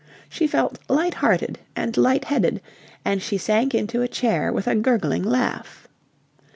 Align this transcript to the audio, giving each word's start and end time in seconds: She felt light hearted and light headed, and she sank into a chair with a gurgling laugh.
She 0.29 0.47
felt 0.47 0.79
light 0.89 1.13
hearted 1.13 1.59
and 1.75 1.95
light 1.95 2.25
headed, 2.25 2.59
and 3.05 3.21
she 3.21 3.37
sank 3.37 3.75
into 3.75 4.01
a 4.01 4.07
chair 4.07 4.51
with 4.51 4.65
a 4.65 4.73
gurgling 4.73 5.21
laugh. 5.21 5.87